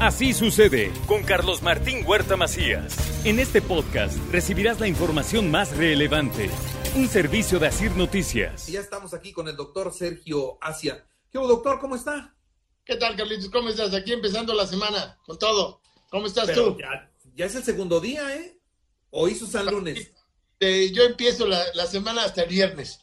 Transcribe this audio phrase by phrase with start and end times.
[0.00, 2.94] Así sucede con Carlos Martín Huerta Macías.
[3.24, 6.50] En este podcast recibirás la información más relevante.
[6.96, 8.66] Un servicio de Asir Noticias.
[8.66, 11.06] Ya estamos aquí con el doctor Sergio Asia.
[11.30, 11.80] ¿Qué doctor?
[11.80, 12.36] ¿Cómo está?
[12.84, 13.48] ¿Qué tal, Carlitos?
[13.48, 13.94] ¿Cómo estás?
[13.94, 15.80] Aquí empezando la semana con todo.
[16.10, 16.76] ¿Cómo estás tú?
[17.34, 18.60] Ya, es el segundo día, ¿eh?
[19.08, 20.12] Hoy hizo San Lunes.
[20.60, 23.00] Eh, yo empiezo la, semana hasta el viernes.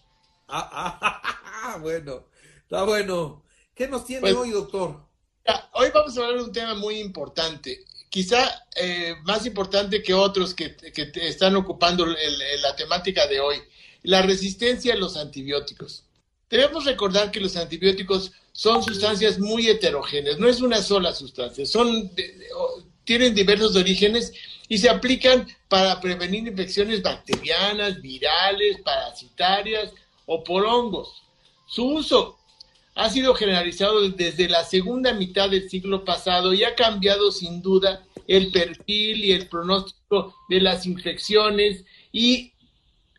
[0.47, 1.21] Ah, ah,
[1.63, 2.27] ah, bueno.
[2.61, 3.43] Está bueno.
[3.73, 5.11] ¿Qué nos tiene pues, hoy, doctor?
[5.75, 10.53] Hoy vamos a hablar de un tema muy importante, quizá eh, más importante que otros
[10.53, 10.75] que,
[11.15, 13.57] están ocupando la temática de hoy,
[14.03, 16.03] la resistencia a los antibióticos.
[16.47, 22.11] Debemos recordar que los antibióticos son sustancias muy heterogéneas, no es una sola sustancia, son,
[23.03, 24.31] tienen diversos orígenes
[24.69, 29.91] y se aplican para prevenir infecciones bacterianas, virales, parasitarias
[30.27, 31.23] o por hongos.
[31.65, 32.37] Su uso
[32.95, 38.05] ha sido generalizado desde la segunda mitad del siglo pasado y ha cambiado sin duda
[38.27, 42.53] el perfil y el pronóstico de las infecciones y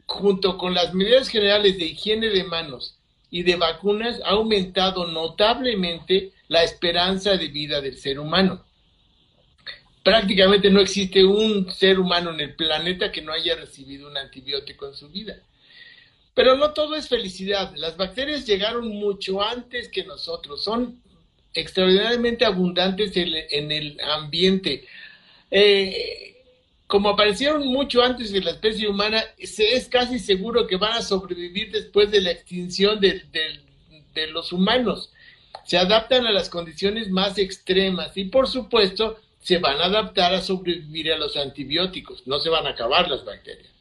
[0.07, 2.99] junto con las medidas generales de higiene de manos
[3.31, 8.65] y de vacunas ha aumentado notablemente la esperanza de vida del ser humano.
[10.05, 14.87] Prácticamente no existe un ser humano en el planeta que no haya recibido un antibiótico
[14.87, 15.39] en su vida.
[16.35, 17.73] Pero no todo es felicidad.
[17.77, 20.63] Las bacterias llegaron mucho antes que nosotros.
[20.65, 21.01] Son
[21.55, 24.85] extraordinariamente abundantes en, el ambiente.
[25.51, 26.43] Eh,
[26.87, 31.03] como aparecieron mucho antes de la especie humana, se es casi seguro que van a
[31.03, 33.23] sobrevivir después de la extinción de,
[34.13, 35.13] de los humanos.
[35.65, 40.41] Se adaptan a las condiciones más extremas y por supuesto se van a adaptar a
[40.41, 42.27] sobrevivir a los antibióticos.
[42.27, 43.74] No se van a acabar las bacterias.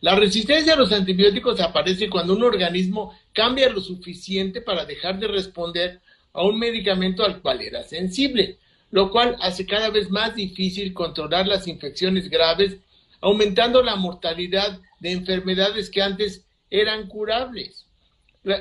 [0.00, 5.28] La resistencia a los antibióticos aparece cuando un organismo cambia lo suficiente para dejar de
[5.28, 6.00] responder
[6.32, 8.58] a un medicamento al cual era sensible,
[8.90, 12.76] lo cual hace cada vez más difícil controlar las infecciones graves,
[13.20, 17.86] aumentando la mortalidad de enfermedades que antes eran curables.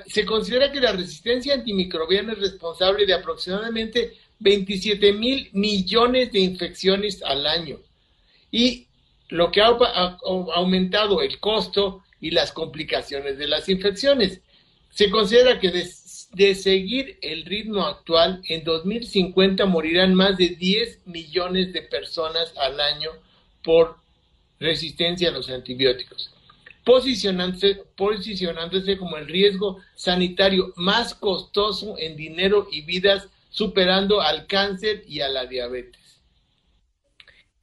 [0.08, 7.22] Se considera que la resistencia antimicrobiana es responsable de aproximadamente 27 mil millones de infecciones
[7.24, 7.80] al año.
[8.52, 8.88] Y
[9.30, 9.68] lo que ha,
[10.56, 14.42] aumentado el costo y las complicaciones de las infecciones.
[14.92, 21.74] Se considera que de, seguir el ritmo actual, en 2050 morirán más de 10 millones
[21.74, 23.12] de personas al año
[23.64, 23.98] por
[24.60, 26.32] resistencia a los antibióticos,
[26.84, 35.04] posicionándose, posicionándose como el riesgo sanitario más costoso en dinero y vidas, superando al cáncer
[35.08, 36.05] y a la diabetes.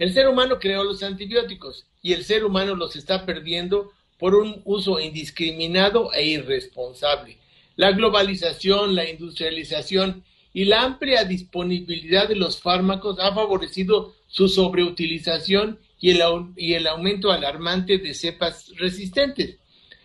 [0.02, 4.60] El ser humano creó los antibióticos y el ser humano los está perdiendo por un
[4.64, 7.38] uso indiscriminado e irresponsable.
[7.76, 15.78] La globalización, la industrialización y la amplia disponibilidad de los fármacos ha favorecido su sobreutilización
[16.00, 16.20] y el,
[16.56, 19.58] y el aumento alarmante de cepas resistentes.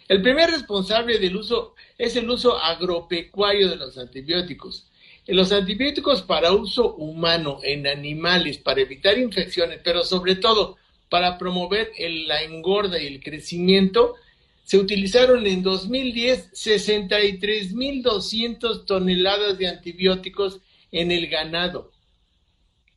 [0.08, 4.92] El primer responsable del uso es el uso agropecuario de los antibióticos.
[5.28, 10.78] Los antibióticos para uso humano en animales para evitar infecciones, pero sobre todo
[11.10, 14.16] para promover la engorda y el crecimiento,
[14.64, 20.62] se utilizaron en 2010 63.200 toneladas de antibióticos
[20.92, 21.92] en el ganado.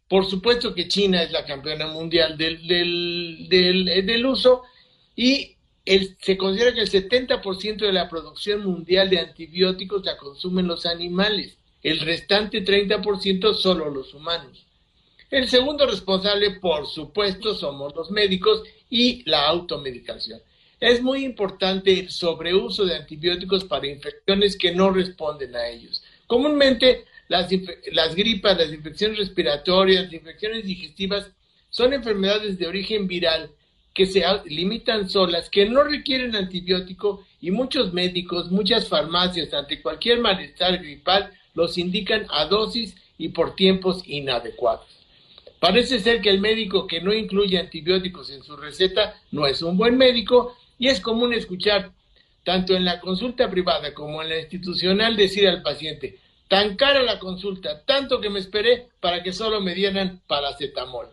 [0.09, 2.67] Por supuesto que China es la campeona mundial del,
[3.49, 4.63] del, uso
[5.15, 5.57] y
[6.21, 11.60] se considera que el 70% de la producción mundial de antibióticos la consumen los animales
[11.83, 14.67] el restante 30% solo los humanos.
[15.31, 20.41] El segundo responsable, por supuesto, somos los médicos y la automedicación.
[20.81, 26.03] Es muy importante el sobreuso de antibióticos para infecciones que no responden a ellos.
[26.27, 27.49] Comúnmente las,
[28.15, 31.31] gripas, las infecciones respiratorias, las infecciones digestivas
[31.69, 33.51] son enfermedades de origen viral
[33.95, 40.19] que se limitan solas, que no requieren antibiótico y muchos médicos, muchas farmacias ante cualquier
[40.21, 44.87] malestar gripal los indican a dosis y por tiempos inadecuados.
[45.61, 49.77] Parece ser que el médico que no incluye antibióticos en su receta no es un
[49.77, 51.93] buen médico y es común escuchar,
[52.45, 56.19] tanto en la consulta privada como en la institucional, decir al paciente,
[56.49, 61.09] tan cara la consulta, tanto que me esperé para que solo me dieran paracetamol.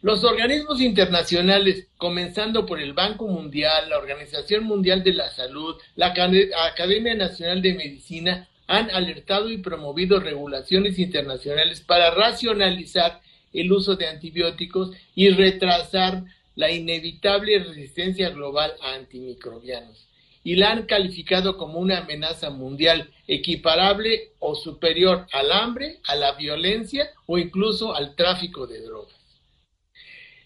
[0.00, 6.14] Los organismos internacionales, comenzando por el Banco Mundial, la Organización Mundial de la Salud, la
[6.14, 13.20] Academia Nacional de Medicina, han alertado y promovido regulaciones internacionales para racionalizar
[13.52, 16.22] el uso de antibióticos y retrasar
[16.54, 20.04] la inevitable resistencia global a antimicrobianos.
[20.44, 26.32] y la han calificado como una amenaza mundial equiparable o superior al hambre, a la
[26.32, 29.16] violencia o incluso al tráfico de drogas.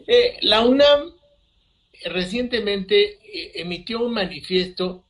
[0.08, 1.12] Eh, la UNAM
[2.04, 5.04] recientemente eh, emitió un manifiesto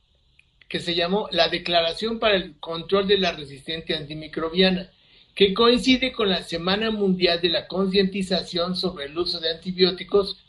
[0.73, 4.89] que se llamó la Declaración para el Control de la Resistencia Antimicrobiana,
[5.35, 10.43] que coincide con la Semana Mundial de la Concientización sobre el Uso de Antibióticos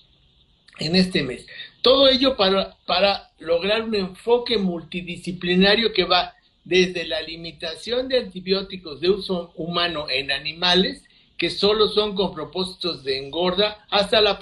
[0.78, 1.46] en este mes.
[1.82, 6.34] Todo ello para, para lograr un enfoque multidisciplinario que va
[6.64, 11.04] desde la limitación de antibióticos de uso humano en animales,
[11.36, 14.40] que solo son con propósitos de engorda, hasta la,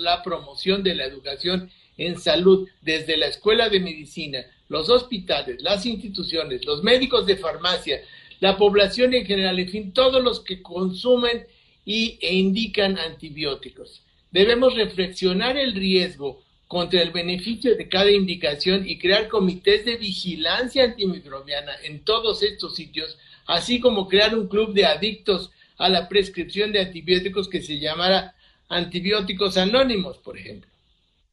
[0.00, 5.84] la promoción de la educación en salud, desde la escuela de medicina, los hospitales, las
[5.84, 8.00] instituciones, los médicos de farmacia,
[8.38, 11.44] la población en general, en fin, todos los que consumen
[11.84, 14.02] y, e indican antibióticos.
[14.30, 20.84] Debemos reflexionar el riesgo contra el beneficio de cada indicación y crear comités de vigilancia
[20.84, 26.70] antimicrobiana en todos estos sitios, así como crear un club de adictos a la prescripción
[26.70, 28.36] de antibióticos que se llamara
[28.68, 30.70] antibióticos anónimos, por ejemplo.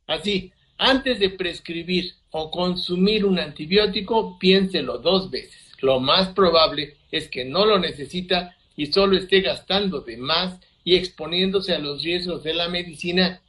[0.07, 5.57] Así, antes de prescribir o consumir un antibiótico, piénselo dos veces.
[5.81, 10.95] Lo más probable es que no lo necesita y solo esté gastando de más y
[10.95, 13.41] exponiéndose a los riesgos de la medicina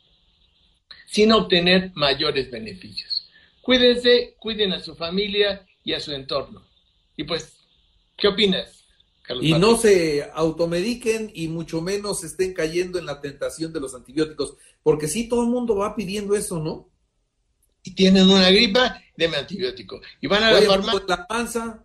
[1.06, 3.28] sin obtener mayores beneficios.
[3.62, 6.62] Cuídense, cuiden a su familia y a su entorno.
[7.16, 7.54] Y pues,
[8.16, 8.84] ¿qué opinas?
[9.22, 13.94] Carlos y no se automediquen y mucho menos estén cayendo en la tentación de los
[13.94, 16.88] antibióticos, porque sí, todo el mundo va pidiendo eso, ¿no?
[17.94, 20.00] Tienen una gripa, deme antibiótico.
[20.20, 21.04] Y van a la farmacia.
[21.06, 21.84] La panza.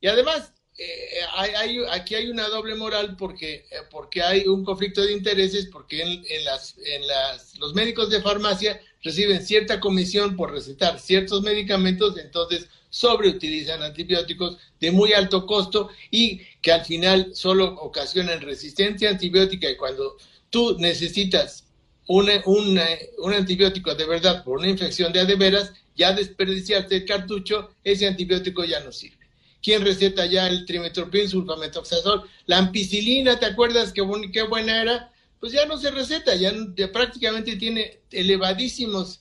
[0.00, 5.02] Y además, eh, hay, aquí hay una doble moral porque, eh, porque hay un conflicto
[5.02, 10.52] de intereses, porque en, las, en las, los médicos de farmacia reciben cierta comisión por
[10.52, 17.74] recetar ciertos medicamentos, entonces sobreutilizan antibióticos de muy alto costo y que al final solo
[17.80, 20.16] ocasionan resistencia antibiótica y cuando
[20.48, 21.64] tú necesitas
[22.10, 28.64] un antibiótico de verdad por una infección de adeveras, ya desperdiciaste el cartucho, ese antibiótico
[28.64, 29.18] ya no sirve.
[29.62, 32.28] ¿Quién receta ya el trimetoprim, sulfametoxazol?
[32.46, 34.02] La ampicilina, ¿te acuerdas qué,
[34.32, 35.12] qué buena era?
[35.38, 36.52] Pues ya no se receta, ya,
[36.92, 39.20] prácticamente tiene elevadísimos,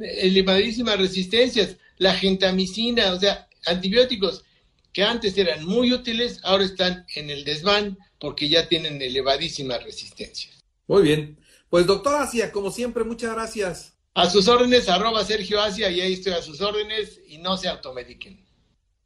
[0.00, 1.76] elevadísimas resistencias.
[1.98, 4.44] La gentamicina, o sea, antibióticos
[4.92, 10.62] que antes eran muy útiles, ahora están en el desván porque ya tienen elevadísimas resistencias.
[10.86, 11.41] Muy bien.
[11.72, 13.94] Pues doctor Asia, como siempre, muchas gracias.
[14.12, 17.66] A sus órdenes, arroba Sergio Asia, y ahí estoy a sus órdenes y no se
[17.66, 18.44] automediquen.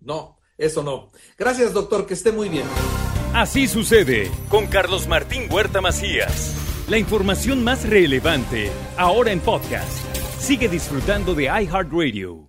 [0.00, 1.12] No, eso no.
[1.38, 2.64] Gracias, doctor, que esté muy bien.
[3.32, 6.56] Así sucede con Carlos Martín Huerta Macías.
[6.88, 10.04] La información más relevante, ahora en podcast.
[10.40, 12.45] Sigue disfrutando de iHeartRadio.